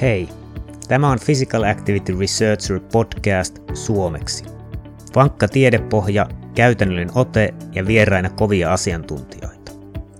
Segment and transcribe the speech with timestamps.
[0.00, 0.28] Hei,
[0.88, 4.44] tämä on Physical Activity Researcher podcast suomeksi.
[5.14, 9.72] Vankka tiedepohja, käytännöllinen ote ja vieraina kovia asiantuntijoita.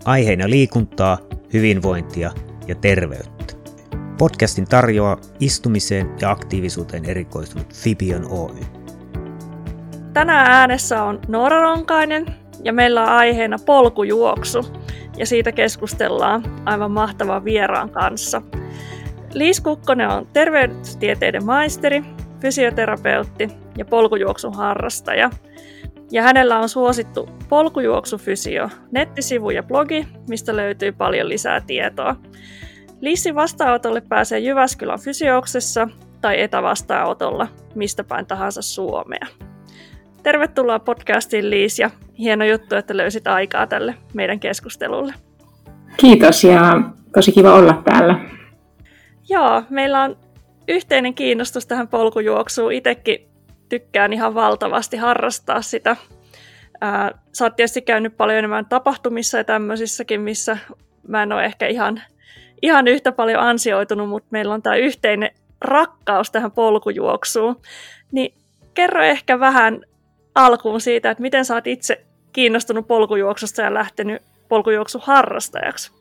[0.04, 1.18] Aiheina liikuntaa,
[1.52, 2.30] hyvinvointia
[2.66, 3.54] ja terveyttä.
[4.18, 8.60] Podcastin tarjoaa istumiseen ja aktiivisuuteen erikoistunut Fibion Oy.
[10.12, 12.26] Tänään äänessä on Noora Ronkainen
[12.64, 14.66] ja meillä on aiheena polkujuoksu
[15.16, 18.42] ja siitä keskustellaan aivan mahtavan vieraan kanssa–
[19.32, 22.04] Liis Kukkonen on terveystieteiden maisteri,
[22.40, 25.30] fysioterapeutti ja polkujuoksun harrastaja.
[26.10, 32.16] Ja hänellä on suosittu polkujuoksufysio, nettisivu ja blogi, mistä löytyy paljon lisää tietoa.
[33.00, 35.88] Liissin vastaanotolle pääsee Jyväskylän fysiouksessa
[36.20, 39.26] tai etävastaanotolla mistä päin tahansa Suomea.
[40.22, 45.14] Tervetuloa podcastiin Liis ja hieno juttu, että löysit aikaa tälle meidän keskustelulle.
[45.96, 46.80] Kiitos ja
[47.14, 48.35] tosi kiva olla täällä.
[49.28, 50.16] Joo, meillä on
[50.68, 52.72] yhteinen kiinnostus tähän polkujuoksuun.
[52.72, 53.28] Itekin
[53.68, 55.96] tykkään ihan valtavasti harrastaa sitä.
[56.80, 60.58] Ää, sä oot tietysti käynyt paljon enemmän tapahtumissa ja tämmöisissäkin, missä
[61.08, 62.02] mä en ole ehkä ihan,
[62.62, 65.30] ihan yhtä paljon ansioitunut, mutta meillä on tämä yhteinen
[65.60, 67.60] rakkaus tähän polkujuoksuun.
[68.12, 68.34] Niin
[68.74, 69.80] kerro ehkä vähän
[70.34, 75.92] alkuun siitä, että miten sä oot itse kiinnostunut polkujuoksusta ja lähtenyt polkujuoksuharrastajaksi?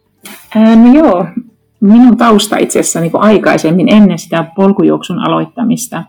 [0.55, 1.25] Ää, no joo,
[1.81, 6.03] minun tausta itse asiassa niin aikaisemmin ennen sitä polkujuoksun aloittamista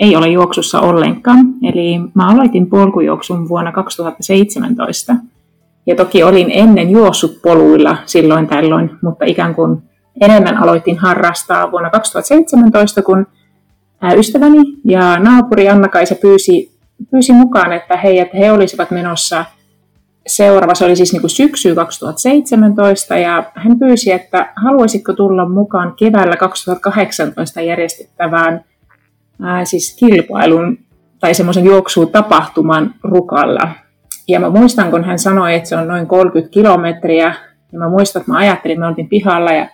[0.00, 1.46] ei ole juoksussa ollenkaan.
[1.62, 5.16] Eli mä aloitin polkujuoksun vuonna 2017.
[5.86, 9.82] Ja toki olin ennen juossut poluilla silloin tällöin, mutta ikään kuin
[10.20, 13.26] enemmän aloitin harrastaa vuonna 2017, kun
[14.16, 16.78] ystäväni ja naapuri Anna-Kaisa pyysi,
[17.10, 19.44] pyysi mukaan, että hei, että he olisivat menossa–
[20.28, 25.94] seuraava, se oli siis niin kuin syksy 2017, ja hän pyysi, että haluaisitko tulla mukaan
[25.98, 28.64] keväällä 2018 järjestettävään
[29.42, 30.78] ää, siis kilpailun
[31.20, 33.68] tai semmoisen juoksutapahtuman rukalla.
[34.28, 37.34] Ja mä muistan, kun hän sanoi, että se on noin 30 kilometriä,
[37.72, 39.68] ja mä muistan, että mä ajattelin, mä olin pihalla, ja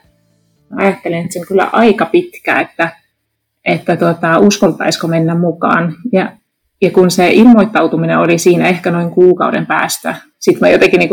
[0.71, 2.89] mä ajattelin, että se on kyllä aika pitkä, että,
[3.65, 5.95] että tuota, uskoltaisiko mennä mukaan.
[6.12, 6.33] Ja
[6.83, 11.11] ja kun se ilmoittautuminen oli siinä ehkä noin kuukauden päästä, sitten mä jotenkin niin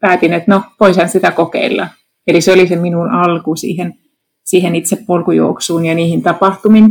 [0.00, 1.88] päätin, että no, voisin sitä kokeilla.
[2.26, 3.94] Eli se oli se minun alku siihen,
[4.44, 6.90] siihen itse polkujuoksuun ja niihin tapahtumiin.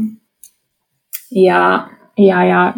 [1.31, 1.87] Ja,
[2.17, 2.73] ja, ja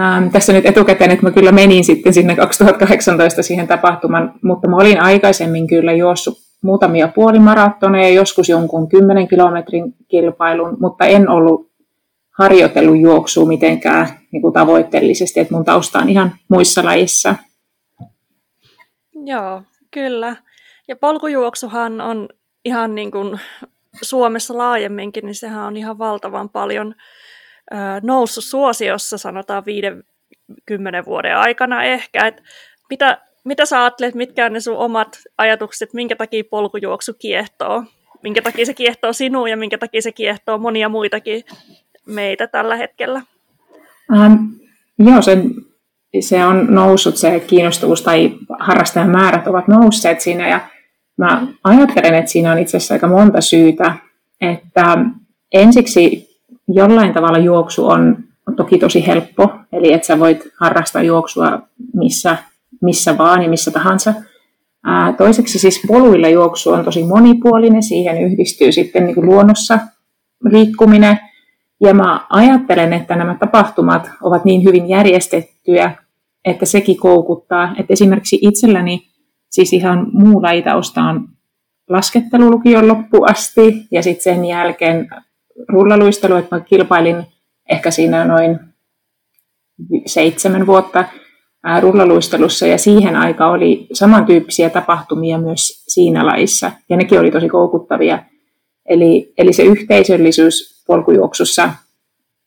[0.00, 4.76] ähm, tässä nyt etukäteen, että mä kyllä menin sitten sinne 2018 siihen tapahtuman, mutta mä
[4.76, 11.69] olin aikaisemmin kyllä juossut muutamia puolimaratoneja, joskus jonkun 10 kilometrin kilpailun, mutta en ollut
[12.40, 17.34] harjoitellut juoksua mitenkään niin kuin tavoitteellisesti, että mun tausta on ihan muissa lajissa.
[19.24, 20.36] Joo, kyllä.
[20.88, 22.28] Ja polkujuoksuhan on
[22.64, 23.40] ihan niin kuin
[24.02, 26.94] Suomessa laajemminkin, niin sehän on ihan valtavan paljon
[28.02, 32.26] noussut suosiossa, sanotaan 50 vuoden aikana ehkä.
[32.26, 32.42] Et
[32.90, 37.84] mitä, mitä sä ajattelet, mitkä on ne sun omat ajatukset, minkä takia polkujuoksu kiehtoo?
[38.22, 41.44] Minkä takia se kiehtoo sinua ja minkä takia se kiehtoo monia muitakin
[42.10, 43.22] meitä tällä hetkellä?
[44.16, 44.34] Ähm,
[44.98, 45.38] joo, se,
[46.20, 50.60] se on noussut se kiinnostavuus tai harrastajan määrät ovat nousseet siinä ja
[51.18, 53.94] mä ajattelen, että siinä on itse asiassa aika monta syytä,
[54.40, 54.98] että
[55.52, 56.28] ensiksi
[56.68, 58.16] jollain tavalla juoksu on,
[58.48, 61.62] on toki tosi helppo, eli että sä voit harrastaa juoksua
[61.94, 62.36] missä,
[62.82, 64.14] missä vaan ja missä tahansa.
[65.18, 69.78] Toiseksi siis poluilla juoksu on tosi monipuolinen, siihen yhdistyy sitten niin kuin luonnossa
[70.44, 71.18] liikkuminen–
[71.80, 75.94] ja mä ajattelen, että nämä tapahtumat ovat niin hyvin järjestettyjä,
[76.44, 77.74] että sekin koukuttaa.
[77.78, 79.00] Että esimerkiksi itselläni
[79.50, 81.28] siis ihan muu lajitausta on
[81.90, 85.08] laskettelu lukion loppu asti ja sitten sen jälkeen
[85.68, 87.26] rullaluistelu, että mä kilpailin
[87.70, 88.60] ehkä siinä noin
[90.06, 91.04] seitsemän vuotta
[91.80, 98.18] rullaluistelussa ja siihen aikaan oli samantyyppisiä tapahtumia myös siinä lajissa ja nekin oli tosi koukuttavia.
[98.88, 101.70] Eli, eli se yhteisöllisyys polkujuoksussa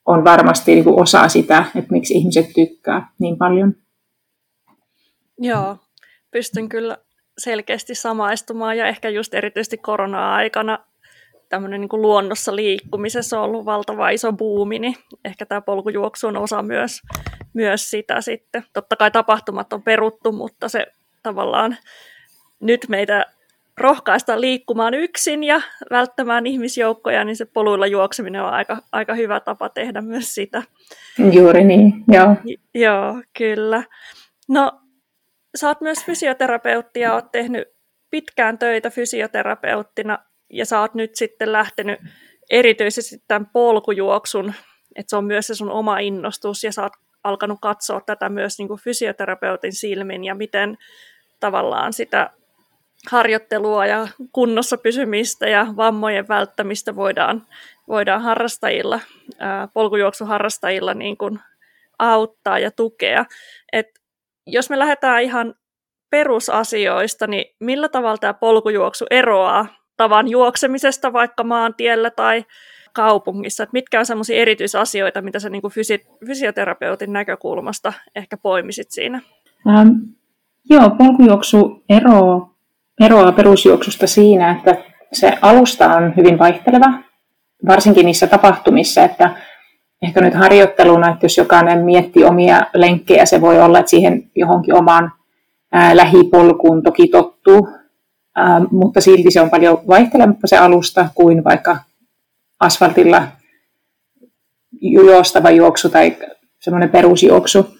[0.05, 3.75] on varmasti niin kuin osa sitä, että miksi ihmiset tykkää niin paljon.
[5.39, 5.77] Joo,
[6.31, 6.97] pystyn kyllä
[7.37, 10.79] selkeästi samaistumaan ja ehkä just erityisesti korona-aikana
[11.49, 16.63] tämmöinen niin luonnossa liikkumisessa on ollut valtava iso buumi, niin ehkä tämä polkujuoksu on osa
[16.63, 17.01] myös,
[17.53, 18.63] myös sitä sitten.
[18.73, 20.85] Totta kai tapahtumat on peruttu, mutta se
[21.23, 21.77] tavallaan
[22.59, 23.25] nyt meitä
[23.77, 25.61] rohkaista liikkumaan yksin ja
[25.91, 30.63] välttämään ihmisjoukkoja, niin se poluilla juokseminen on aika, aika hyvä tapa tehdä myös sitä.
[31.31, 32.35] Juuri niin, joo.
[32.73, 33.83] joo, kyllä.
[34.49, 34.71] No,
[35.55, 37.67] sä oot myös fysioterapeutti ja oot tehnyt
[38.09, 41.99] pitkään töitä fysioterapeuttina ja sä oot nyt sitten lähtenyt
[42.49, 44.53] erityisesti tämän polkujuoksun,
[44.95, 46.93] että se on myös se sun oma innostus ja sä oot
[47.23, 50.77] alkanut katsoa tätä myös niin kuin fysioterapeutin silmin ja miten
[51.39, 52.29] tavallaan sitä
[53.11, 57.43] harjoittelua ja kunnossa pysymistä ja vammojen välttämistä voidaan,
[57.87, 58.99] voidaan harrastajilla,
[59.73, 61.39] polkujuoksuharrastajilla niin kuin
[61.99, 63.25] auttaa ja tukea.
[63.73, 63.87] Et
[64.47, 65.55] jos me lähdetään ihan
[66.09, 69.67] perusasioista, niin millä tavalla tämä polkujuoksu eroaa
[69.97, 72.45] tavan juoksemisesta vaikka maantiellä tai
[72.93, 73.63] kaupungissa?
[73.63, 79.21] Et mitkä on sellaisia erityisasioita, mitä sä niin kuin fysi- fysioterapeutin näkökulmasta ehkä poimisit siinä?
[79.67, 79.89] Ähm,
[80.69, 82.52] joo, polkujuoksu eroaa,
[83.03, 84.77] eroaa perusjuoksusta siinä, että
[85.13, 86.93] se alusta on hyvin vaihteleva,
[87.67, 89.35] varsinkin niissä tapahtumissa, että
[90.01, 94.75] ehkä nyt harjoitteluna, että jos jokainen miettii omia lenkkejä, se voi olla, että siihen johonkin
[94.75, 95.11] omaan
[95.93, 97.67] lähipolkuun toki tottuu,
[98.71, 101.77] mutta silti se on paljon vaihtelemappa se alusta kuin vaikka
[102.59, 103.27] asfaltilla
[104.81, 106.17] juostava juoksu tai
[106.59, 107.77] semmoinen perusjuoksu.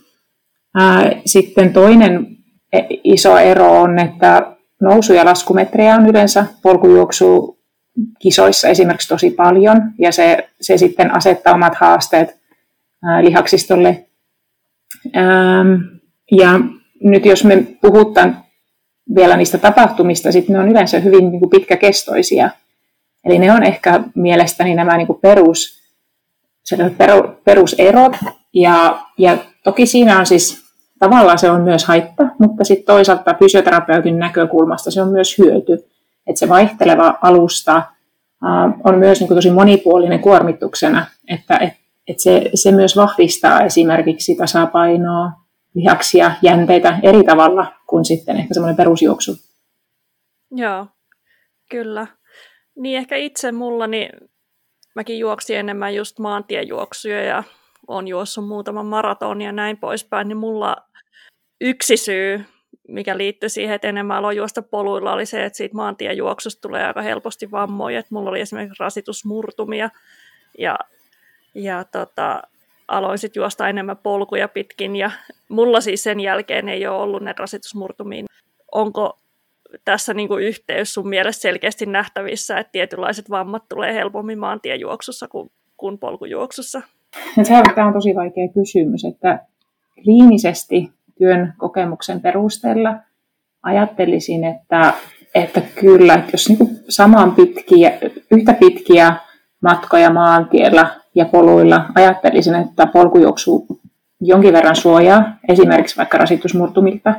[1.26, 2.28] Sitten toinen
[2.74, 4.53] e, iso ero on, että
[4.84, 7.60] nousu- ja laskumetrejä on yleensä polkujuoksu
[8.20, 12.38] kisoissa esimerkiksi tosi paljon, ja se, se sitten asettaa omat haasteet
[13.04, 14.06] ää, lihaksistolle.
[16.32, 16.60] Ja
[17.04, 18.44] nyt jos me puhutaan
[19.16, 22.50] vielä niistä tapahtumista, sitten ne on yleensä hyvin niin kuin pitkäkestoisia.
[23.26, 25.84] Eli ne on ehkä mielestäni nämä niin kuin perus,
[26.98, 28.14] peru, peruserot.
[28.54, 30.63] Ja, ja toki siinä on siis
[31.04, 35.74] tavallaan se on myös haitta, mutta sitten toisaalta fysioterapeutin näkökulmasta se on myös hyöty.
[36.28, 37.84] Että se vaihteleva alusta
[38.84, 41.74] on myös niin kuin tosi monipuolinen kuormituksena, että et,
[42.08, 45.32] et se, se myös vahvistaa esimerkiksi tasapainoa,
[45.76, 49.36] lihaksia, jänteitä eri tavalla kuin sitten ehkä semmoinen perusjuoksu.
[50.52, 50.88] Joo,
[51.70, 52.08] kyllä.
[52.76, 54.10] Niin ehkä itse mulla, niin
[54.96, 57.44] mäkin juoksin enemmän just maantiejuoksuja ja
[57.88, 60.76] on juossut muutaman maraton ja näin poispäin, niin mulla
[61.64, 62.46] yksi syy,
[62.88, 67.02] mikä liittyy siihen, että enemmän aloin juosta poluilla, oli se, että siitä maantiejuoksusta tulee aika
[67.02, 68.00] helposti vammoja.
[68.00, 69.90] Että mulla oli esimerkiksi rasitusmurtumia
[70.58, 70.80] ja,
[71.56, 72.42] ja tota,
[72.88, 74.96] aloin sitten juosta enemmän polkuja pitkin.
[74.96, 75.12] Ja
[75.50, 78.26] mulla siis sen jälkeen ei ole ollut ne rasitusmurtumiin.
[78.72, 79.20] Onko
[79.86, 85.52] tässä niin kuin yhteys sun mielestä selkeästi nähtävissä, että tietynlaiset vammat tulee helpommin maantiejuoksussa kuin,
[85.78, 86.82] kuin polkujuoksussa?
[87.76, 89.46] Tämä on tosi vaikea kysymys, että
[90.04, 90.92] kliinisesti
[91.24, 92.96] työn kokemuksen perusteella
[93.64, 94.94] ajattelisin, että,
[95.36, 97.92] että kyllä, että jos niin saman pitkiä,
[98.32, 99.16] yhtä pitkiä
[99.62, 103.68] matkoja maantiellä ja poluilla ajattelisin, että polkujuoksu
[104.22, 107.14] jonkin verran suojaa, esimerkiksi vaikka rasitusmurtumilta.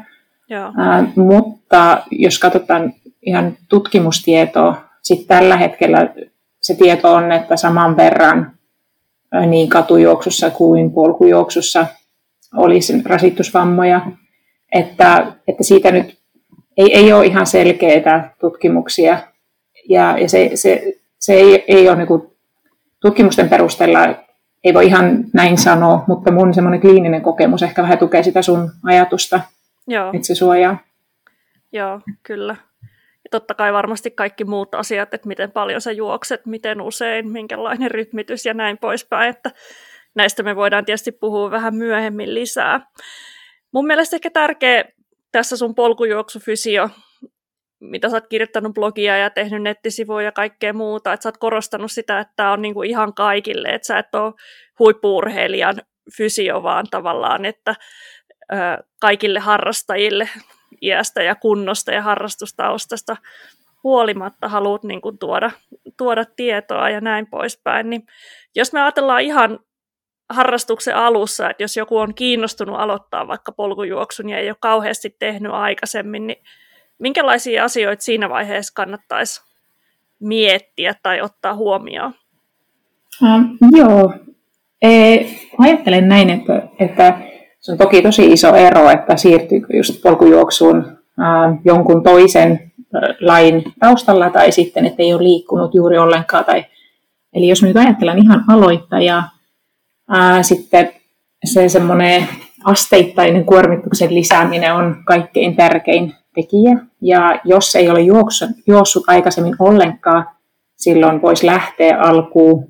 [0.48, 0.72] Joo.
[0.78, 2.92] Ää, mutta jos katsotaan
[3.22, 6.08] ihan tutkimustietoa, sitten tällä hetkellä
[6.60, 8.52] se tieto on, että saman verran
[9.46, 11.86] niin katujuoksussa kuin polkujuoksussa
[12.56, 14.00] olisi rasitusvammoja,
[14.72, 16.18] että, että siitä nyt
[16.76, 19.18] ei, ei ole ihan selkeitä tutkimuksia
[19.88, 22.32] ja, ja se, se, se ei, ei ole niin
[23.00, 24.00] tutkimusten perusteella
[24.64, 28.70] ei voi ihan näin sanoa, mutta mun semmoinen kliininen kokemus ehkä vähän tukee sitä sun
[28.84, 29.40] ajatusta,
[29.86, 30.10] Joo.
[30.14, 30.78] että se suojaa.
[31.72, 32.56] Joo, kyllä.
[33.24, 37.90] Ja totta kai varmasti kaikki muut asiat, että miten paljon sä juokset, miten usein, minkälainen
[37.90, 39.50] rytmitys ja näin poispäin, että
[40.14, 42.86] näistä me voidaan tietysti puhua vähän myöhemmin lisää.
[43.72, 44.84] Mun mielestä ehkä tärkeä
[45.32, 46.88] tässä sun polkujuoksufysio,
[47.80, 51.92] mitä sä oot kirjoittanut blogia ja tehnyt nettisivuja ja kaikkea muuta, että sä oot korostanut
[51.92, 54.32] sitä, että tämä on niinku ihan kaikille, että sä et ole
[54.78, 55.76] huippuurheilijan
[56.16, 57.74] fysio, vaan tavallaan, että
[58.52, 58.56] ö,
[59.00, 60.28] kaikille harrastajille
[60.82, 63.16] iästä ja kunnosta ja harrastustaustasta
[63.84, 65.50] huolimatta haluat niin kuin tuoda,
[65.96, 67.90] tuoda tietoa ja näin poispäin.
[67.90, 68.06] Niin
[68.54, 69.58] jos me ajatellaan ihan
[70.34, 75.52] harrastuksen alussa, että jos joku on kiinnostunut aloittaa vaikka polkujuoksun ja ei ole kauheasti tehnyt
[75.52, 76.42] aikaisemmin, niin
[76.98, 79.42] minkälaisia asioita siinä vaiheessa kannattaisi
[80.20, 82.14] miettiä tai ottaa huomioon?
[83.24, 83.44] Ähm,
[83.76, 84.14] joo,
[84.82, 85.16] e,
[85.58, 87.18] ajattelen näin, että, että
[87.60, 93.64] se on toki tosi iso ero, että siirtyykö just polkujuoksuun äh, jonkun toisen äh, lain
[93.80, 96.44] taustalla tai sitten, että ei ole liikkunut juuri ollenkaan.
[96.44, 96.64] Tai,
[97.34, 99.28] eli jos nyt ajattelen ihan aloittajaa,
[100.16, 100.92] Ää, sitten
[101.44, 102.28] se semmoinen
[102.64, 106.78] asteittainen kuormituksen lisääminen on kaikkein tärkein tekijä.
[107.00, 110.28] Ja jos ei ole juoksu, juossut aikaisemmin ollenkaan,
[110.76, 112.68] silloin voisi lähteä alkuun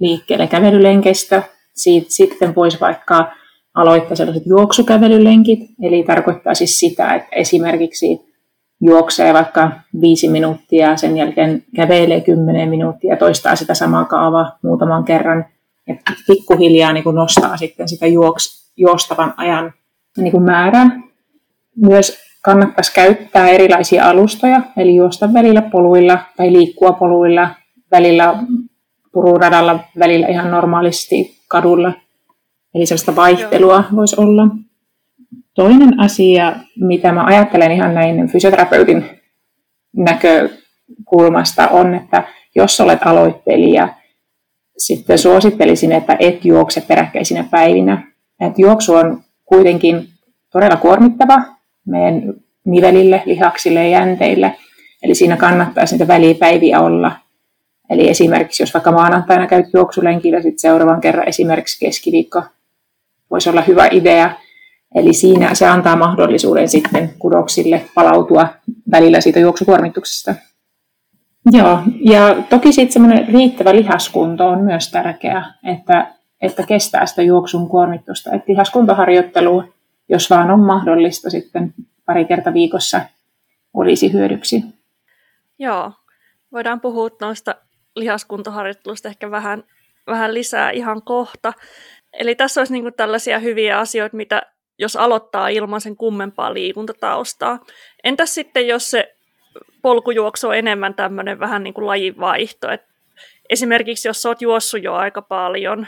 [0.00, 1.42] liikkeelle kävelylenkestä.
[1.74, 3.32] Siitä, sitten voisi vaikka
[3.74, 8.06] aloittaa sellaiset juoksukävelylenkit, eli tarkoittaa siis sitä, että esimerkiksi
[8.80, 15.44] juoksee vaikka viisi minuuttia, sen jälkeen kävelee kymmenen minuuttia toistaa sitä samaa kaavaa muutaman kerran.
[15.88, 15.94] Ja
[16.26, 19.72] pikkuhiljaa niin kuin nostaa sitten sitä juoks, juostavan ajan
[20.16, 21.00] niin kuin määrää.
[21.76, 27.50] Myös kannattaisi käyttää erilaisia alustoja, eli juosta välillä poluilla tai liikkua poluilla,
[27.90, 28.34] välillä
[29.12, 31.92] pururadalla, välillä ihan normaalisti kadulla.
[32.74, 34.46] Eli sellaista vaihtelua voisi olla.
[35.54, 39.04] Toinen asia, mitä mä ajattelen ihan näin fysioterapeutin
[39.96, 43.88] näkökulmasta, on, että jos olet aloittelija,
[44.78, 48.12] sitten suosittelisin, että et juokse peräkkäisinä päivinä.
[48.40, 50.08] Et juoksu on kuitenkin
[50.52, 51.36] todella kuormittava
[51.86, 54.54] meidän nivelille, lihaksille ja jänteille.
[55.02, 57.12] Eli siinä kannattaisi niitä välipäiviä olla.
[57.90, 62.42] Eli esimerkiksi jos vaikka maanantaina käyt juoksulenkillä, sitten seuraavan kerran esimerkiksi keskiviikko
[63.30, 64.30] voisi olla hyvä idea.
[64.94, 68.48] Eli siinä se antaa mahdollisuuden sitten kudoksille palautua
[68.90, 70.34] välillä siitä juoksukuormituksesta.
[71.52, 77.68] Joo, ja toki sitten semmoinen riittävä lihaskunto on myös tärkeää, että, että kestää sitä juoksun
[77.68, 78.30] kuormitusta.
[78.32, 79.64] Että lihaskuntoharjoittelu,
[80.08, 81.74] jos vaan on mahdollista sitten
[82.06, 83.00] pari kertaa viikossa,
[83.74, 84.64] olisi hyödyksi.
[85.58, 85.92] Joo,
[86.52, 87.54] voidaan puhua noista
[87.96, 89.64] lihaskuntoharjoittelusta ehkä vähän,
[90.06, 91.52] vähän lisää ihan kohta.
[92.12, 94.42] Eli tässä olisi niin tällaisia hyviä asioita, mitä
[94.78, 97.58] jos aloittaa ilman sen kummempaa liikuntataustaa.
[98.04, 99.14] Entäs sitten, jos se
[99.82, 102.70] polkujuoksu on enemmän tämmöinen vähän niin kuin lajinvaihto.
[102.70, 102.82] Et
[103.50, 105.86] esimerkiksi jos olet juossut jo aika paljon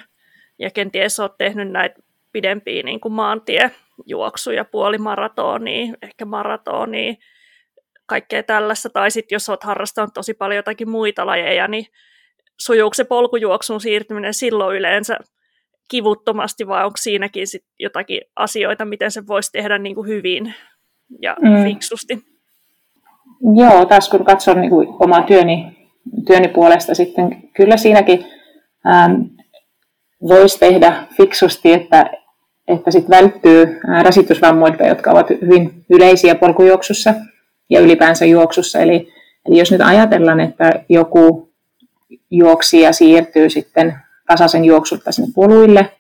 [0.58, 2.00] ja kenties olet tehnyt näitä
[2.32, 7.14] pidempiä niin kuin maantiejuoksuja, puolimaratonia, ehkä maratonia,
[8.06, 11.86] kaikkea tällaista, tai sitten jos olet harrastanut tosi paljon jotakin muita lajeja, niin
[12.60, 15.18] sujuuko se polkujuoksun siirtyminen silloin yleensä
[15.90, 20.54] kivuttomasti, vai onko siinäkin sit jotakin asioita, miten se voisi tehdä niin kuin hyvin
[21.22, 21.64] ja mm.
[21.64, 22.29] fiksusti?
[23.54, 25.88] Joo, taas kun katson niin kuin omaa työni,
[26.26, 28.26] työni puolesta sitten, kyllä siinäkin
[28.86, 29.20] ähm,
[30.28, 32.10] voisi tehdä fiksusti, että,
[32.68, 37.14] että sit välttyy rasitusvammoilta, jotka ovat hyvin yleisiä polkujuoksussa
[37.70, 38.78] ja ylipäänsä juoksussa.
[38.78, 39.08] Eli,
[39.46, 41.50] eli jos nyt ajatellaan, että joku
[42.30, 43.94] juoksija siirtyy sitten
[44.26, 45.92] tasaisen juoksulta sinne poluille,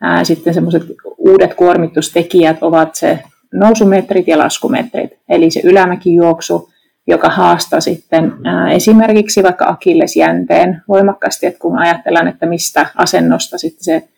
[0.00, 0.82] ää, sitten semmoiset
[1.18, 3.18] uudet kuormitustekijät ovat se
[3.54, 6.70] nousumetrit ja laskumetrit, eli se ylämäkijuoksu,
[7.06, 13.84] joka haastaa sitten ää, esimerkiksi vaikka akillesjänteen voimakkaasti, että kun ajatellaan, että mistä asennosta sitten
[13.84, 14.08] se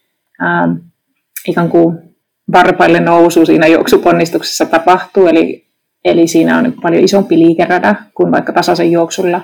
[0.41, 0.69] ää,
[1.49, 1.99] ikään kuin
[2.53, 5.67] varpaille nousu siinä juoksuponnistuksessa tapahtuu, eli,
[6.05, 9.41] eli siinä on paljon isompi liikerada kuin vaikka tasaisen juoksulla.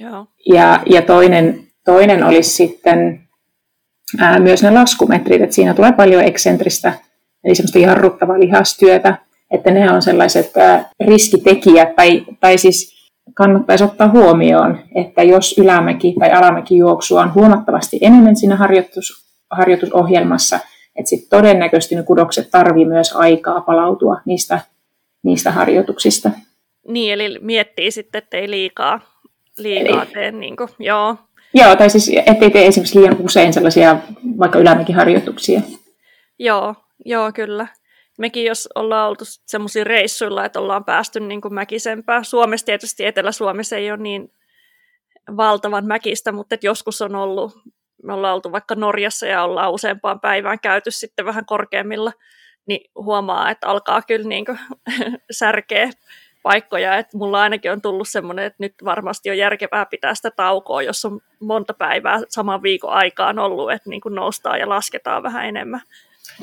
[0.00, 0.26] Joo.
[0.54, 3.20] Ja, ja toinen, toinen olisi sitten
[4.18, 6.92] ää, myös ne laskumetrit, että siinä tulee paljon eksentristä,
[7.44, 10.52] eli semmoista jarruttavaa lihastyötä, että ne on sellaiset
[11.06, 12.96] riskitekijät, tai, tai siis
[13.34, 20.56] kannattaisi ottaa huomioon, että jos ylämäki tai alamäki juoksua on huomattavasti enemmän siinä harjoitus, harjoitusohjelmassa,
[20.96, 24.60] että sitten todennäköisesti ne kudokset tarvii myös aikaa palautua niistä,
[25.22, 26.30] niistä harjoituksista.
[26.88, 29.00] Niin, eli miettii sitten, että ei liikaa,
[29.58, 31.16] liikaa eli, tee, niin kuin, joo.
[31.54, 33.96] Joo, tai siis ettei tee esimerkiksi liian usein sellaisia
[34.38, 35.60] vaikka ylämäkiharjoituksia.
[36.38, 36.74] Joo,
[37.04, 37.66] joo, kyllä
[38.18, 42.22] mekin jos ollaan oltu semmoisia reissuilla, että ollaan päästy niin kuin mäkisempää.
[42.22, 44.32] Suomessa tietysti Etelä-Suomessa ei ole niin
[45.36, 47.52] valtavan mäkistä, mutta että joskus on ollut,
[48.02, 52.12] me ollaan oltu vaikka Norjassa ja ollaan useampaan päivään käyty sitten vähän korkeammilla,
[52.66, 54.58] niin huomaa, että alkaa kyllä niin kuin
[55.38, 55.90] särkeä
[56.42, 60.82] paikkoja, että mulla ainakin on tullut semmoinen, että nyt varmasti on järkevää pitää sitä taukoa,
[60.82, 65.46] jos on monta päivää saman viikon aikaan ollut, että niin kuin noustaan ja lasketaan vähän
[65.46, 65.80] enemmän.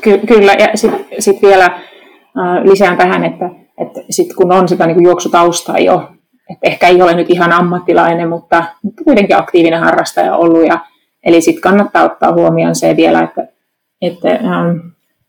[0.01, 4.87] Ky- kyllä, ja sitten sit vielä äh, lisään tähän, että, että sit kun on sitä
[4.87, 6.11] niin juoksutaustaa jo,
[6.49, 10.79] että ehkä ei ole nyt ihan ammattilainen, mutta, mutta kuitenkin aktiivinen harrastaja ollut, ja,
[11.23, 13.47] eli sitten kannattaa ottaa huomioon se vielä, että,
[14.01, 14.77] että ähm,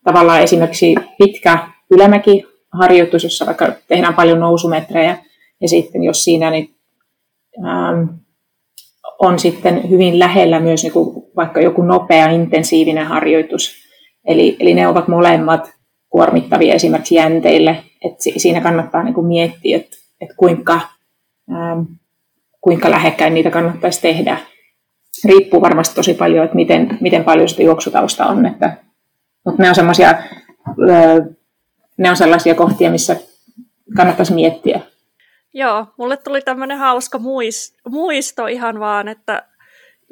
[0.05, 1.59] tavallaan esimerkiksi pitkä
[1.91, 5.19] ylämäkiharjoitus, jossa vaikka tehdään paljon nousumetrejä,
[5.61, 6.75] ja sitten jos siinä niin,
[7.59, 8.05] ähm,
[9.19, 13.84] on sitten hyvin lähellä myös niin kuin vaikka joku nopea intensiivinen harjoitus,
[14.25, 15.73] Eli, eli ne ovat molemmat
[16.11, 17.85] kuormittavia esimerkiksi jänteille.
[18.05, 20.81] Et siinä kannattaa niin kuin miettiä, että, että kuinka,
[21.53, 21.81] ähm,
[22.61, 24.39] kuinka lähekkäin niitä kannattaisi tehdä.
[25.25, 28.47] Riippuu varmasti tosi paljon, että miten, miten paljon sitä juoksutausta on.
[28.47, 28.77] Että,
[29.45, 30.15] mutta ne on, semmosia,
[31.99, 33.17] ne on sellaisia kohtia, missä
[33.97, 34.81] kannattaisi miettiä.
[35.55, 37.21] Joo, mulle tuli tämmöinen hauska
[37.91, 39.49] muisto ihan vaan, että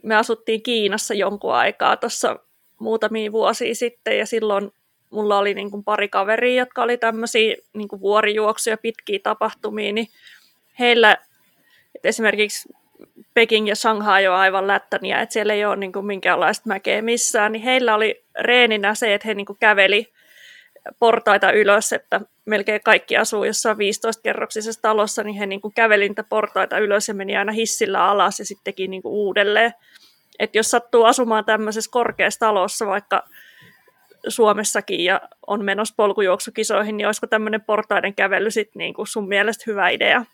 [0.02, 2.38] me asuttiin Kiinassa jonkun aikaa tuossa
[2.82, 4.18] muutamia vuosia sitten.
[4.18, 4.70] Ja silloin
[5.10, 10.08] mulla oli niin kuin pari kaveria, jotka oli tämmöisiä niin kuin vuorijuoksuja, pitkiä tapahtumia, niin
[10.78, 11.16] heillä
[12.04, 12.68] esimerkiksi
[13.34, 17.52] Peking ja Shanghai on aivan lättäniä, että siellä ei ole niin kuin minkäänlaista mäkeä missään,
[17.52, 20.12] niin heillä oli reeninä se, että he niin kuin käveli
[20.98, 26.24] portaita ylös, että melkein kaikki asuu jossain 15-kerroksisessa talossa, niin he niin kuin käveli niitä
[26.24, 29.74] portaita ylös ja meni aina hissillä alas ja sitten teki niin kuin uudelleen.
[30.42, 33.22] Että jos sattuu asumaan tämmöisessä korkeassa talossa, vaikka
[34.28, 39.64] Suomessakin ja on menossa polkujuoksukisoihin, niin olisiko tämmöinen portaiden kävely sitten niin kuin sun mielestä
[39.66, 40.24] hyvä idea?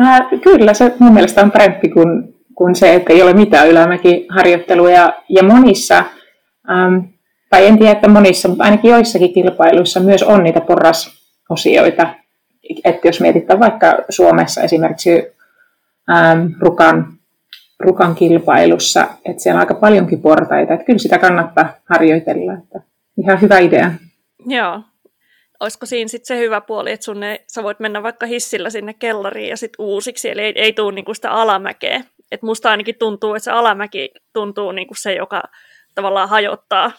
[0.00, 4.90] Äh, kyllä, se mun mielestä on parempi kuin, kuin se, että ei ole mitään ylämäkiharjoittelua.
[4.90, 6.04] Ja, ja monissa,
[6.70, 6.96] ähm,
[7.50, 12.14] tai en tiedä, että monissa, mutta ainakin joissakin kilpailuissa myös on niitä porrasosioita.
[12.84, 15.22] Että jos mietitään vaikka Suomessa esimerkiksi
[16.10, 17.13] ähm, Rukan,
[17.80, 22.52] Rukan kilpailussa, että siellä on aika paljonkin portaita, että kyllä sitä kannattaa harjoitella.
[22.52, 22.80] Että
[23.18, 23.90] ihan hyvä idea.
[24.46, 24.80] Joo,
[25.60, 28.94] olisiko siinä sitten se hyvä puoli, että sun ei, sä voit mennä vaikka hissillä sinne
[28.94, 32.04] kellariin ja sitten uusiksi, eli ei, ei tule niinku sitä alamäkeä.
[32.32, 35.42] Et musta ainakin tuntuu, että se alamäki tuntuu niinku se, joka
[35.94, 36.92] tavallaan hajottaa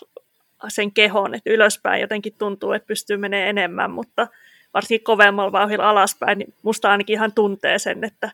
[0.67, 4.27] sen kehon, että ylöspäin jotenkin tuntuu, että pystyy menemään enemmän, mutta
[4.73, 8.31] varsinkin kovemmalla vauhdilla alaspäin, niin musta ainakin ihan tuntee sen, että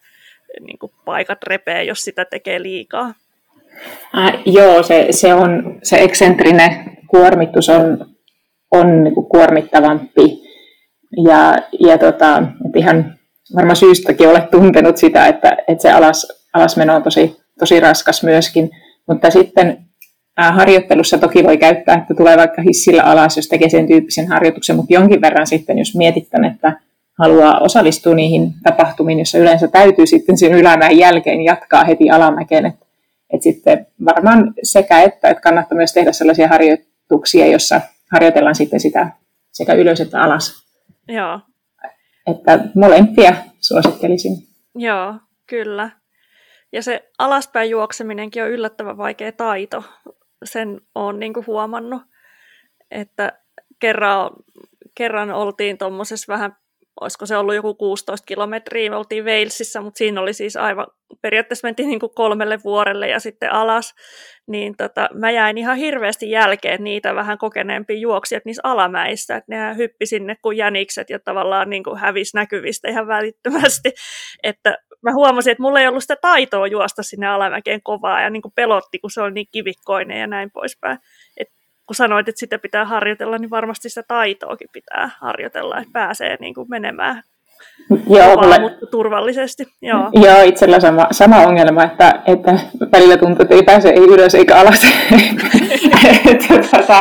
[0.59, 3.13] niin kuin paikat repee, jos sitä tekee liikaa.
[4.17, 6.71] Äh, joo, se, se, on, se eksentrinen
[7.07, 8.11] kuormitus on
[8.71, 10.41] on niin kuin kuormittavampi.
[11.27, 12.43] Ja, ja tota,
[12.75, 13.15] ihan
[13.55, 18.69] varmaan syystäkin olet tuntenut sitä, että, että se alas, alasmeno on tosi, tosi raskas myöskin.
[19.07, 19.77] Mutta sitten
[20.37, 24.75] ää, harjoittelussa toki voi käyttää, että tulee vaikka hissillä alas, jos tekee sen tyyppisen harjoituksen,
[24.75, 26.79] mutta jonkin verran sitten, jos mietitään, että
[27.21, 32.65] haluaa osallistua niihin tapahtumiin, jossa yleensä täytyy sitten sen ylämäen jälkeen jatkaa heti alamäkeen.
[32.65, 32.85] Että
[33.33, 39.07] et sitten varmaan sekä että, että kannattaa myös tehdä sellaisia harjoituksia, jossa harjoitellaan sitten sitä
[39.51, 40.65] sekä ylös että alas.
[41.07, 41.39] Joo.
[42.27, 44.33] Että molempia suosittelisin.
[44.75, 45.13] Joo,
[45.47, 45.89] kyllä.
[46.71, 49.83] Ja se alaspäin juokseminenkin on yllättävän vaikea taito.
[50.43, 52.01] Sen olen niin huomannut,
[52.91, 53.31] että
[53.79, 54.29] kerran,
[54.95, 56.55] kerran oltiin tuommoisessa vähän
[57.01, 60.87] olisiko se ollut joku 16 kilometriä, me oltiin Walesissa, mutta siinä oli siis aivan,
[61.21, 63.93] periaatteessa mentiin niin kuin kolmelle vuorelle ja sitten alas,
[64.47, 69.77] niin tota, mä jäin ihan hirveästi jälkeen niitä vähän kokeneempia juoksijat niissä alamäissä, että nehän
[69.77, 73.91] hyppi sinne kuin jänikset ja tavallaan niin kuin hävisi näkyvistä ihan välittömästi,
[74.43, 78.41] että mä huomasin, että mulla ei ollut sitä taitoa juosta sinne alamäkeen kovaa ja niin
[78.41, 80.97] kuin pelotti, kun se oli niin kivikkoinen ja näin poispäin.
[81.91, 86.53] Kun sanoit, että sitä pitää harjoitella, niin varmasti sitä taitoakin pitää harjoitella, että pääsee niin
[86.53, 87.23] kuin menemään
[87.89, 89.65] Joo, kovaa, mutta turvallisesti.
[89.81, 92.59] Joo, Joo itsellä sama, sama ongelma, että, että
[92.91, 94.81] välillä tuntuu, että ei pääse ei ylös eikä alas.
[96.31, 96.99] että, tota,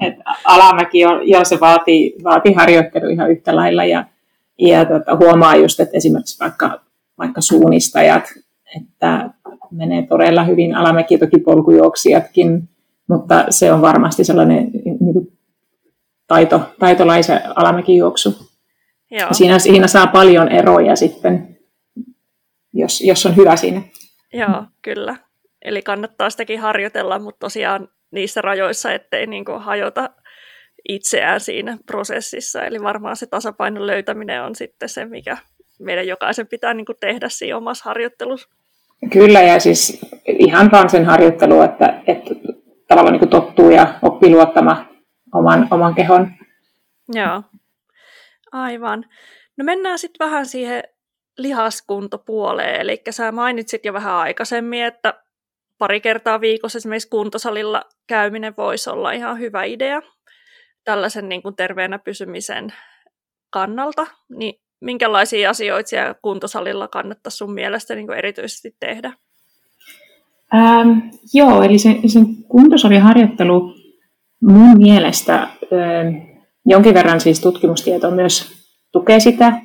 [0.00, 4.04] että alamäki on, joo, se vaatii, vaatii harjoittelu ihan yhtä lailla ja,
[4.58, 6.80] ja tota, huomaa just, että esimerkiksi vaikka,
[7.18, 8.24] vaikka suunnistajat,
[8.76, 9.30] että
[9.70, 12.68] menee todella hyvin alamäki, toki polkujuoksijatkin
[13.10, 14.70] mutta se on varmasti sellainen
[15.00, 15.38] niin kuin
[16.26, 18.50] taito, taitolaisen alamäkijuoksu.
[19.10, 19.28] Joo.
[19.32, 21.58] Siinä, siinä saa paljon eroja sitten,
[22.74, 23.82] jos, jos on hyvä siinä.
[24.32, 25.16] Joo, kyllä.
[25.64, 30.10] Eli kannattaa sitäkin harjoitella, mutta tosiaan niissä rajoissa, ettei niin kuin hajota
[30.88, 32.62] itseään siinä prosessissa.
[32.62, 35.36] Eli varmaan se tasapainon löytäminen on sitten se, mikä
[35.80, 38.48] meidän jokaisen pitää niin kuin tehdä siinä omassa harjoittelussa.
[39.12, 42.02] Kyllä, ja siis ihan vaan sen harjoittelu, että,
[42.90, 44.88] tavallaan niin kuin tottuu ja oppii luottamaan
[45.34, 46.30] oman, oman kehon.
[47.08, 47.42] Joo,
[48.52, 49.04] aivan.
[49.56, 50.82] No mennään sitten vähän siihen
[51.38, 52.80] lihaskuntopuoleen.
[52.80, 55.14] Eli sä mainitsit jo vähän aikaisemmin, että
[55.78, 60.02] pari kertaa viikossa esimerkiksi kuntosalilla käyminen voisi olla ihan hyvä idea
[60.84, 62.72] tällaisen niin kuin terveenä pysymisen
[63.50, 64.06] kannalta.
[64.28, 69.12] Niin minkälaisia asioita siellä kuntosalilla kannattaisi sun mielestä niin kuin erityisesti tehdä?
[70.54, 70.98] Ähm,
[71.34, 73.74] joo, eli se, sen kuntosaliharjoittelu
[74.42, 76.16] mun mielestä ähm,
[76.66, 78.52] jonkin verran siis tutkimustietoa myös
[78.92, 79.60] tukee sitä.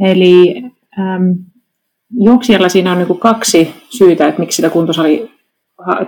[0.00, 0.62] Eli
[0.98, 1.30] ähm,
[2.20, 5.30] juoksijalla siinä on niin kaksi syytä, että miksi sitä kuntosali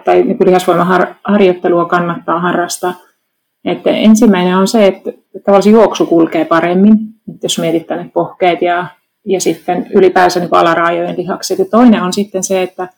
[0.05, 2.94] tai niin lihasvoimaharjoittelua kannattaa harrastaa.
[3.64, 5.12] Että ensimmäinen on se, että
[5.44, 6.92] tavallaan juoksu kulkee paremmin,
[7.35, 8.87] että jos mietit tänne pohkeet ja,
[9.27, 11.59] ja sitten ylipäänsä niin alaraajojen lihakset.
[11.59, 12.88] Ja toinen on sitten se, että,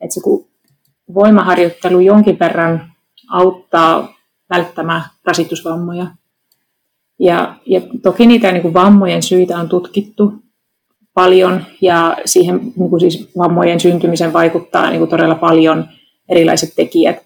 [0.00, 0.20] että se
[1.14, 2.92] voimaharjoittelu jonkin verran
[3.30, 4.14] auttaa
[4.50, 6.06] välttämään rasitusvammoja.
[7.18, 10.34] Ja, ja toki niitä niin kuin vammojen syitä on tutkittu
[11.14, 15.88] paljon ja siihen niin kuin siis vammojen syntymisen vaikuttaa niin kuin todella paljon
[16.28, 17.16] erilaiset tekijät.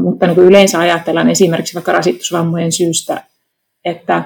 [0.00, 3.24] mutta niin kuin yleensä ajatellaan esimerkiksi vaikka rasitusvammojen syystä,
[3.84, 4.24] että,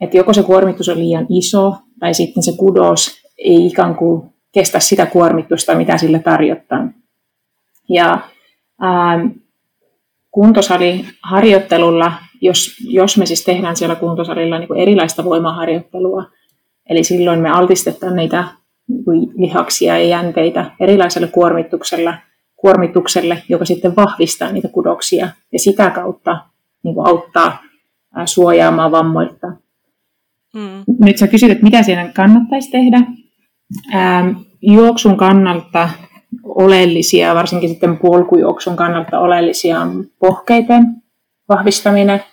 [0.00, 4.80] että joko se kuormitus on liian iso tai sitten se kudos ei ikään kuin kestä
[4.80, 6.94] sitä kuormitusta, mitä sille tarjotaan.
[7.88, 8.18] Ja
[8.80, 9.18] ää,
[10.30, 16.24] kuntosaliharjoittelulla, jos, jos me siis tehdään siellä kuntosalilla niin kuin erilaista voimaharjoittelua,
[16.90, 18.44] eli silloin me altistetaan niitä
[18.88, 22.14] niin lihaksia ja jänteitä erilaiselle kuormitukselle,
[22.56, 26.38] kuormitukselle, joka sitten vahvistaa niitä kudoksia ja sitä kautta
[26.82, 27.62] niin kuin auttaa
[28.24, 29.46] suojaamaan vammoilta.
[30.54, 30.84] Mm.
[31.00, 33.00] Nyt sä kysyt, että mitä siinä kannattaisi tehdä.
[33.94, 34.28] Ähm,
[34.62, 35.88] juoksun kannalta
[36.44, 41.02] oleellisia, varsinkin sitten polkujuoksun kannalta oleellisia on pohkeiden
[41.48, 42.24] vahvistaminen,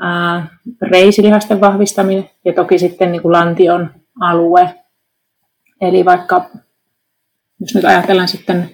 [0.00, 0.46] ää,
[0.82, 4.74] reisilihasten vahvistaminen ja toki sitten niin kuin lantion alue.
[5.80, 6.44] Eli vaikka,
[7.60, 8.70] jos nyt ajatellaan sitten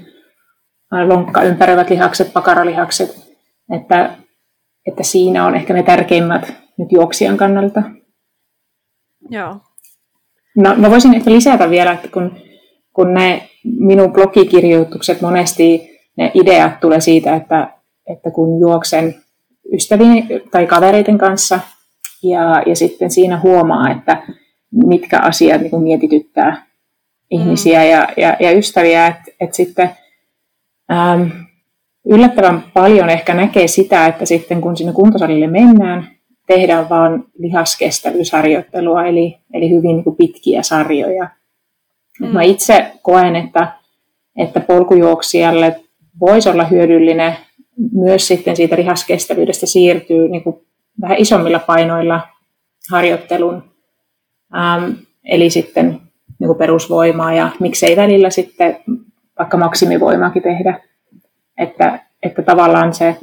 [1.06, 3.34] lonkka ympäröivät lihakset, pakaralihakset,
[3.76, 4.16] että,
[4.86, 7.82] että siinä on ehkä ne tärkeimmät nyt juoksijan kannalta.
[9.30, 9.60] Joo.
[10.60, 12.36] No, mä voisin ehkä lisätä vielä, että kun,
[12.92, 17.72] kun ne minun blogikirjoitukset monesti, ne ideat tulee siitä, että,
[18.06, 19.14] että kun juoksen
[19.72, 21.60] ystävien tai kavereiden kanssa
[22.22, 24.22] ja, ja sitten siinä huomaa, että
[24.86, 26.66] mitkä asiat niin mietityttää
[27.30, 29.90] ihmisiä ja, ja, ja ystäviä, että, että sitten
[30.92, 31.30] äm,
[32.06, 36.08] yllättävän paljon ehkä näkee sitä, että sitten kun sinne kuntosalille mennään,
[36.54, 41.28] tehdään vaan lihaskestävyysharjoittelua, eli, eli hyvin niin kuin pitkiä sarjoja.
[42.20, 42.26] Mm.
[42.26, 43.72] Mä itse koen, että,
[44.36, 45.80] että polkujuoksijalle
[46.20, 47.36] voisi olla hyödyllinen
[47.92, 50.56] myös sitten siitä lihaskestävyydestä siirtyy niin kuin
[51.00, 52.20] vähän isommilla painoilla
[52.90, 53.64] harjoittelun,
[54.56, 54.90] ähm,
[55.24, 56.00] eli sitten
[56.38, 58.76] niin kuin perusvoimaa ja miksei välillä sitten
[59.38, 60.80] vaikka maksimivoimaakin tehdä,
[61.58, 63.16] että, että tavallaan se,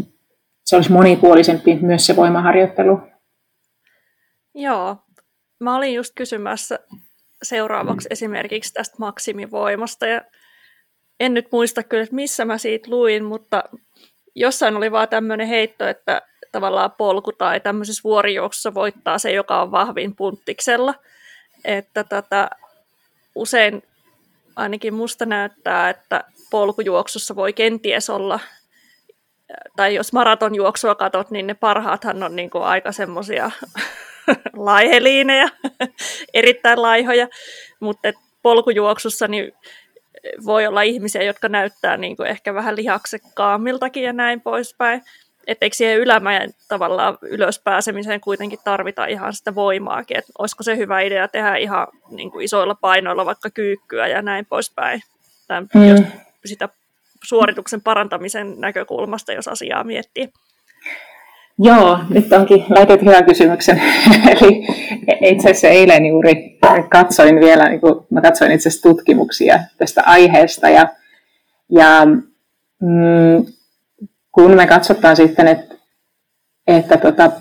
[0.63, 3.01] se olisi monipuolisempi myös se voimaharjoittelu.
[4.59, 4.97] Joo,
[5.59, 6.79] mä olin just kysymässä
[7.43, 10.21] seuraavaksi esimerkiksi tästä maksimivoimasta ja
[11.19, 13.63] en nyt muista kyllä, että missä mä siitä luin, mutta
[14.35, 19.71] jossain oli vaan tämmöinen heitto, että tavallaan polku tai tämmöisessä vuorijuoksussa voittaa se, joka on
[19.71, 20.93] vahvin punttiksella.
[21.65, 22.49] Että tota,
[23.35, 23.83] usein
[24.55, 28.39] ainakin musta näyttää, että polkujuoksussa voi kenties olla,
[29.75, 33.51] tai jos maratonjuoksua katot, niin ne parhaathan on niin kuin aika semmoisia
[34.67, 35.49] laiheliinejä,
[36.33, 37.27] erittäin laihoja,
[37.79, 38.13] mutta
[38.43, 39.51] polkujuoksussa niin
[40.45, 45.03] voi olla ihmisiä, jotka näyttää niin kuin ehkä vähän lihaksekkaammiltakin ja näin poispäin.
[45.47, 51.01] Että eikö siihen ylämäen tavallaan ylöspääsemiseen kuitenkin tarvita ihan sitä voimaakin, että olisiko se hyvä
[51.01, 55.01] idea tehdä ihan niin kuin isoilla painoilla vaikka kyykkyä ja näin poispäin.
[55.47, 55.87] Tämän, mm.
[55.87, 55.99] jos
[56.45, 56.69] sitä
[57.23, 60.29] suorituksen parantamisen näkökulmasta, jos asiaa miettii.
[61.59, 63.81] Joo, nyt onkin laitettu hyvän kysymyksen.
[64.31, 64.67] Eli
[65.21, 70.69] itse asiassa eilen juuri katsoin vielä, niin kuin mä katsoin itse asiassa tutkimuksia tästä aiheesta
[70.69, 70.87] ja,
[71.71, 72.05] ja
[72.81, 73.45] mm,
[74.31, 75.75] kun me katsotaan sitten, että,
[76.67, 77.31] että tota,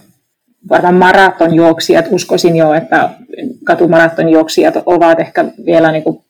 [0.69, 3.11] varmaan maratonjuoksijat, uskoisin jo, että
[3.65, 6.25] katumaratonjuoksijat ovat ehkä vielä niin kuin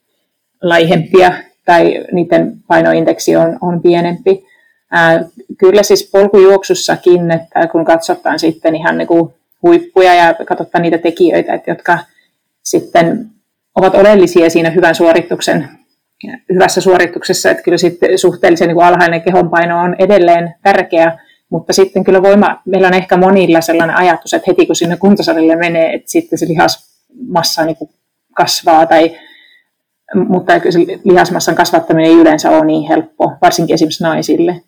[0.63, 1.33] laihempia
[1.65, 4.47] tai niiden painoindeksi on, on pienempi
[4.91, 5.25] Ää,
[5.59, 11.55] kyllä siis polkujuoksussakin, että kun katsotaan sitten ihan niin kuin huippuja ja katsotaan niitä tekijöitä,
[11.55, 11.99] että jotka
[12.63, 13.27] sitten
[13.75, 15.69] ovat oleellisia siinä hyvän suorituksen,
[16.53, 21.19] hyvässä suorituksessa, että kyllä sitten suhteellisen niin kuin alhainen kehonpaino on edelleen tärkeä,
[21.51, 25.57] mutta sitten kyllä voima, meillä on ehkä monilla sellainen ajatus, että heti kun sinne kuntosalille
[25.57, 27.91] menee, että sitten se lihasmassa niin kuin
[28.35, 29.17] kasvaa tai
[30.29, 30.53] mutta
[31.05, 34.63] lihasmassan kasvattaminen ei yleensä ole niin helppo, varsinkin esimerkiksi naisille.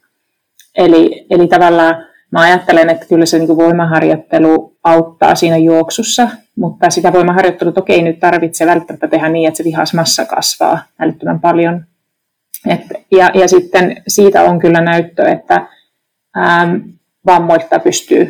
[0.79, 1.95] Eli, eli tavallaan
[2.31, 8.03] mä ajattelen, että kyllä se niin voimaharjoittelu auttaa siinä juoksussa, mutta sitä voimaharjoittelua toki ei
[8.03, 11.85] nyt tarvitse välttämättä tehdä niin, että se lihasmassa kasvaa älyttömän paljon.
[12.67, 12.81] Et,
[13.13, 15.67] ja, ja sitten siitä on kyllä näyttö, että
[16.37, 16.83] äm,
[17.27, 18.25] vammoilta pystyy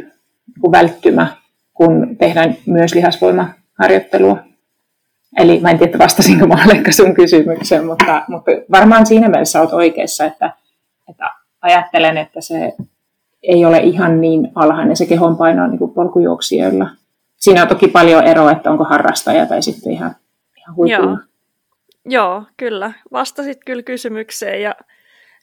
[0.62, 1.28] niin välttymään,
[1.74, 4.38] kun tehdään myös lihasvoimaharjoittelua.
[5.38, 6.56] Eli mä en tiedä, vastasinko mä
[6.90, 10.52] sun kysymykseen, mutta, mutta varmaan siinä mielessä olet oikeassa, että,
[11.10, 11.30] että
[11.62, 12.72] ajattelen, että se
[13.42, 16.90] ei ole ihan niin alhainen se kehonpaino niin kuin polkujuoksijoilla.
[17.36, 20.16] Siinä on toki paljon eroa, että onko harrastaja tai sitten ihan,
[20.56, 21.18] ihan Joo.
[22.04, 22.92] Joo, kyllä.
[23.12, 24.62] Vastasit kyllä kysymykseen.
[24.62, 24.74] Ja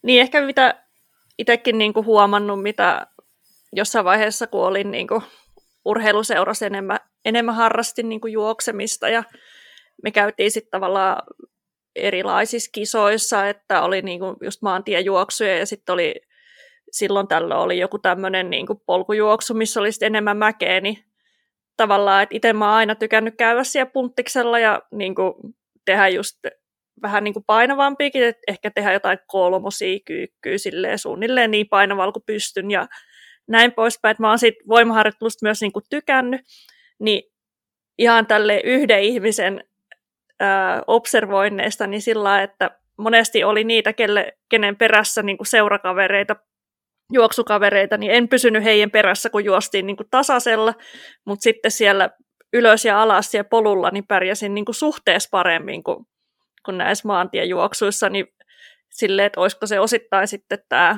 [0.03, 0.75] niin ehkä mitä
[1.37, 3.07] itsekin niin kuin huomannut, mitä
[3.73, 5.21] jossain vaiheessa, kun olin niin kuin
[5.85, 9.23] urheiluseurassa enemmän, enemmän harrastin niin kuin juoksemista ja
[10.03, 11.23] me käytiin sitten tavallaan
[11.95, 16.15] erilaisissa kisoissa, että oli niin kuin just maantiejuoksuja ja sitten oli
[16.91, 20.97] silloin tällöin oli joku tämmöinen niin polkujuoksu, missä olisi enemmän mäkeä, niin
[21.77, 25.33] tavallaan, että itse mä oon aina tykännyt käydä siellä punttiksella ja niin kuin,
[25.85, 26.39] tehdä just
[27.01, 32.23] vähän niin kuin painavampiakin, että ehkä tehdä jotain kolmosia kyykkyä silleen suunnilleen niin painavalla kuin
[32.25, 32.87] pystyn ja
[33.47, 36.41] näin poispäin, että mä oon siitä voimaharjoittelusta myös niin kuin tykännyt,
[36.99, 37.23] niin
[37.97, 39.63] ihan tälle yhden ihmisen
[40.87, 46.35] observoinneista, niin sillä että monesti oli niitä, kelle, kenen perässä niin kuin seurakavereita,
[47.11, 50.73] juoksukavereita, niin en pysynyt heidän perässä, kun juostiin niin kuin tasaisella,
[51.25, 52.09] mutta sitten siellä
[52.53, 56.05] ylös ja alas siellä polulla, niin pärjäsin niin kuin suhteessa paremmin kuin,
[56.65, 58.27] kuin näissä maantiejuoksuissa, niin
[58.91, 60.97] silleen, että olisiko se osittain sitten tämä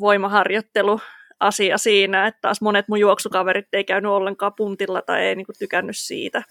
[0.00, 1.00] voimaharjoittelu
[1.40, 5.56] asia siinä, että taas monet mun juoksukaverit ei käynyt ollenkaan puntilla tai ei niin kuin,
[5.58, 6.42] tykännyt siitä.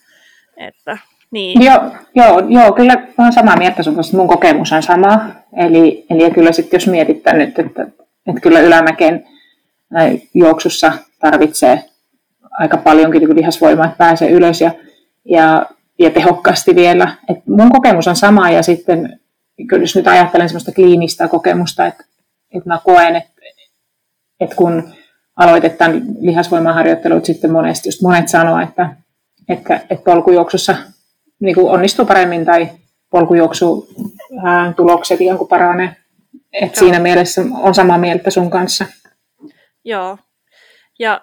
[0.57, 0.97] Että,
[1.31, 1.61] niin.
[1.61, 1.81] Joo,
[2.15, 5.25] joo, joo, kyllä olen samaa mieltä sun kanssa, mun kokemus on sama.
[5.57, 7.87] Eli, eli kyllä sitten jos mietit nyt, että,
[8.27, 9.25] että kyllä ylämäkeen
[10.33, 11.83] juoksussa tarvitsee
[12.51, 14.71] aika paljonkin niin lihasvoimaa, että pääsee ylös ja,
[15.25, 15.65] ja,
[15.99, 17.15] ja tehokkaasti vielä.
[17.29, 19.19] Et mun kokemus on sama ja sitten
[19.67, 22.03] kyllä jos nyt ajattelen sellaista kliinistä kokemusta, että,
[22.55, 23.31] että mä koen, että,
[24.39, 24.89] että kun
[25.35, 28.89] aloitet tämän lihasvoimaharjoittelut, sitten monesti just monet sanoo, että,
[29.49, 30.75] että, että polkujuoksussa
[31.39, 32.69] niin kuin onnistuu paremmin tai
[33.09, 33.87] polkujuoksu
[34.45, 35.95] ää, tulokset ihan kuin paranee.
[36.61, 38.85] Et siinä mielessä on samaa mieltä sun kanssa.
[39.85, 40.17] Joo.
[40.99, 41.21] Ja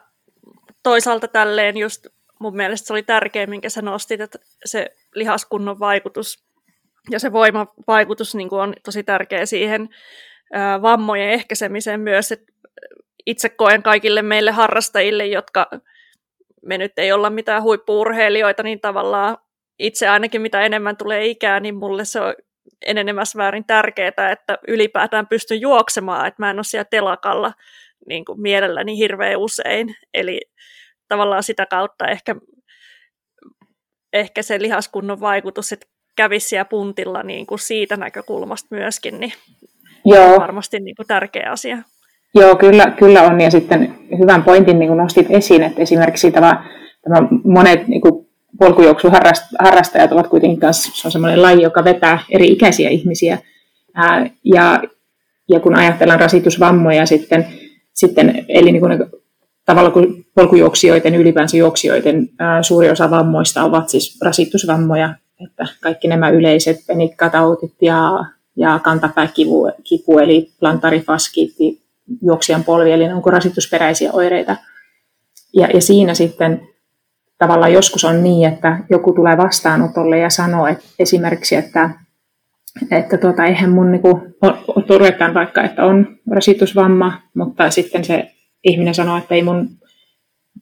[0.82, 2.06] toisaalta tälleen just
[2.40, 6.44] mun mielestä se oli tärkeä, minkä sä nostit, että se lihaskunnon vaikutus
[7.10, 9.88] ja se voimavaikutus niin on tosi tärkeä siihen
[10.52, 12.32] ää, vammojen ehkäisemiseen myös.
[12.32, 12.42] Et
[13.26, 15.70] itse koen kaikille meille harrastajille, jotka
[16.62, 19.36] me nyt ei olla mitään huippuurheilijoita, niin tavallaan
[19.78, 22.34] itse ainakin mitä enemmän tulee ikää, niin mulle se on
[22.86, 27.52] enenemässä väärin tärkeää, että ylipäätään pystyn juoksemaan, että mä en ole siellä telakalla
[28.08, 29.94] niin kuin mielelläni hirveän usein.
[30.14, 30.40] Eli
[31.08, 32.36] tavallaan sitä kautta ehkä,
[34.12, 39.32] ehkä se lihaskunnon vaikutus, että kävisi siellä puntilla niin kuin siitä näkökulmasta myöskin, niin
[40.04, 40.34] Joo.
[40.34, 41.78] on varmasti niin kuin tärkeä asia.
[42.34, 43.40] Joo, kyllä, kyllä on.
[43.40, 46.64] Ja sitten hyvän pointin niin kuin nostit esiin, että esimerkiksi tämä,
[47.02, 48.26] tämä monet niin kuin
[48.58, 53.38] polkujuoksuharrastajat ovat kuitenkin kanssa, se on semmoinen laji, joka vetää eri ikäisiä ihmisiä.
[53.94, 54.82] Ää, ja,
[55.48, 57.46] ja kun ajatellaan rasitusvammoja sitten,
[57.94, 59.04] sitten eli niin kuin
[59.64, 65.14] tavalla kuin polkujuoksijoiden, ylipäänsä juoksijoiden ää, suuri osa vammoista ovat siis rasitusvammoja,
[65.44, 68.24] että kaikki nämä yleiset penikkatautit ja,
[68.56, 71.82] ja kantapääkipu kipu, eli plantarifaskiitti,
[72.22, 74.56] juoksijan polvi, eli onko rasitusperäisiä oireita.
[75.54, 76.68] Ja, ja siinä sitten
[77.44, 81.90] tavallaan joskus on niin, että joku tulee vastaanotolle ja sanoo että esimerkiksi, että,
[82.90, 84.20] että tuota, eihän mun niinku,
[84.86, 88.30] todetaan vaikka, että on rasitusvamma, mutta sitten se
[88.64, 89.68] ihminen sanoo, että ei mun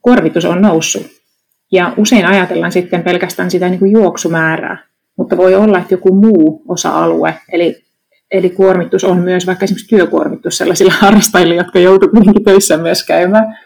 [0.00, 1.06] kuormitus on noussut.
[1.72, 4.84] Ja usein ajatellaan sitten pelkästään sitä niin kuin juoksumäärää,
[5.18, 7.84] mutta voi olla, että joku muu osa-alue, eli,
[8.30, 13.58] eli kuormitus on myös vaikka esimerkiksi työkuormitus sellaisilla harrastajilla, jotka joutuvat kuitenkin töissä myös käymään,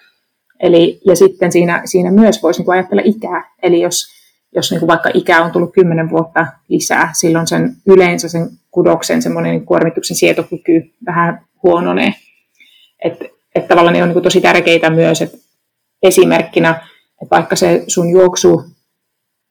[0.61, 3.55] Eli, ja sitten siinä, siinä myös voisi niin ajatella ikää.
[3.63, 4.07] Eli jos,
[4.55, 9.53] jos niin vaikka ikä on tullut 10 vuotta lisää, silloin sen yleensä sen kudoksen semmoinen
[9.53, 12.15] niin kuormituksen sietokyky vähän huononee.
[13.05, 15.37] Että et tavallaan ne on niin tosi tärkeitä myös, että
[16.03, 16.71] esimerkkinä,
[17.23, 18.65] että vaikka se sun juoksu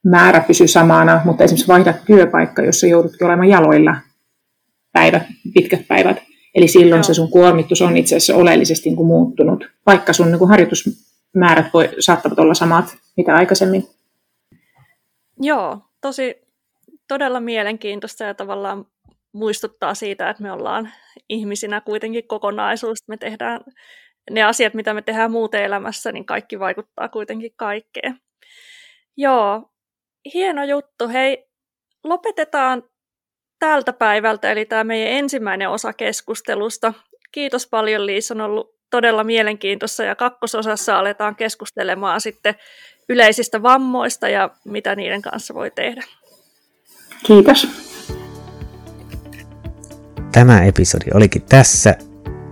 [0.06, 3.96] määrä pysyy samana, mutta esimerkiksi vaihdat työpaikka, jossa joudutkin olemaan jaloilla
[4.94, 6.18] päivät, pitkät päivät,
[6.56, 7.04] Eli silloin Joo.
[7.04, 11.66] se sun kuormitus on itse asiassa oleellisesti niin kuin muuttunut, vaikka sun niin kuin harjoitusmäärät
[11.74, 12.86] voi, saattavat olla samat
[13.18, 13.88] mitä aikaisemmin.
[15.42, 16.36] Joo, tosi
[17.08, 18.86] todella mielenkiintoista ja tavallaan
[19.32, 20.90] muistuttaa siitä, että me ollaan
[21.30, 22.98] ihmisinä kuitenkin kokonaisuus.
[23.08, 23.62] Me tehdään
[24.32, 28.20] ne asiat, mitä me tehdään muuten elämässä, niin kaikki vaikuttaa kuitenkin kaikkeen.
[29.18, 29.70] Joo,
[30.34, 31.08] hieno juttu.
[31.08, 31.48] Hei,
[32.04, 32.84] lopetetaan
[33.66, 36.94] tältä päivältä, eli tämä meidän ensimmäinen osa keskustelusta.
[37.32, 42.56] Kiitos paljon Liisa, on ollut todella mielenkiintoista ja kakkososassa aletaan keskustelemaan sitten
[43.10, 46.04] yleisistä vammoista ja mitä niiden kanssa voi tehdä.
[47.26, 47.68] Kiitos.
[50.32, 51.96] Tämä episodi olikin tässä.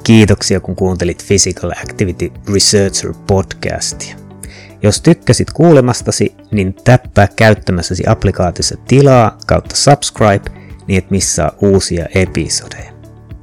[0.03, 4.15] Kiitoksia kun kuuntelit Physical Activity Researcher podcastia.
[4.83, 12.91] Jos tykkäsit kuulemastasi, niin täppää käyttämässäsi applikaatiossa tilaa kautta subscribe– niin et missaa uusia episodeja.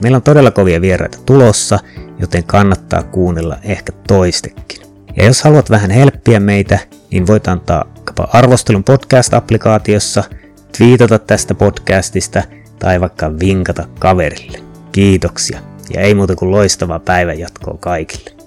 [0.03, 1.79] Meillä on todella kovia vieraita tulossa,
[2.19, 4.83] joten kannattaa kuunnella ehkä toistekin.
[5.17, 6.79] Ja jos haluat vähän helppiä meitä,
[7.11, 7.85] niin voit antaa
[8.33, 10.25] arvostelun podcast-applikaatiossa,
[10.79, 12.43] twiitata tästä podcastista
[12.79, 14.59] tai vaikka vinkata kaverille.
[14.93, 15.61] Kiitoksia
[15.95, 18.40] Ja ei muuta kuin loistavaa päivänjatkoa kaikille.